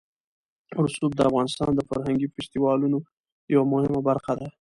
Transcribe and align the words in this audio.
رسوب 0.83 1.11
د 1.15 1.21
افغانستان 1.29 1.71
د 1.75 1.79
فرهنګي 1.89 2.27
فستیوالونو 2.33 2.97
یوه 3.53 3.65
مهمه 3.73 3.99
برخه 4.09 4.33
ده. 4.39 4.47